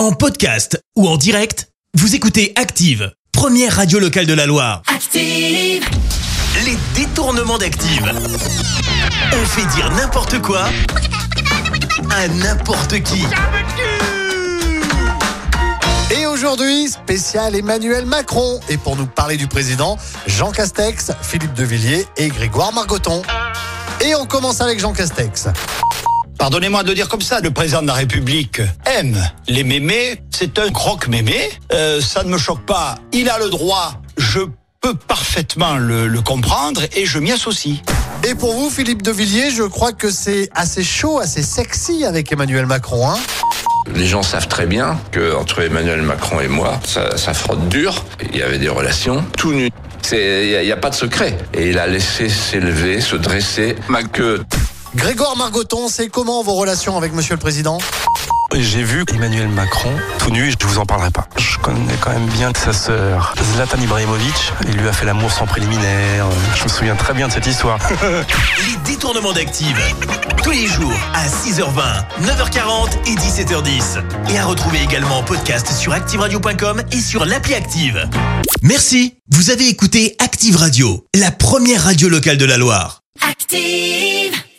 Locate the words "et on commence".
24.00-24.62